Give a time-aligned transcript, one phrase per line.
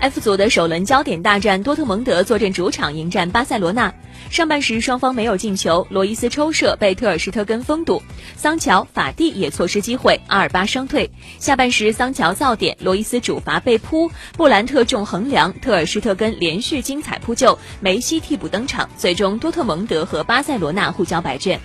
[0.00, 3.92] F 组的首轮焦点大战，多特蒙德坐镇主场迎战巴塞罗那。
[4.30, 8.00] 上半时双方没有进球，罗伊斯抽射被特尔施特根封堵，
[8.36, 11.10] 桑乔、法蒂也错失机会，阿尔巴伤退。
[11.40, 21.60] 下半时桑乔造点，罗伊斯主罚被扑，布兰特中横梁，特尔施特根连续精彩扑救，梅西替补登场，最终多特蒙德和巴塞罗那互交白卷。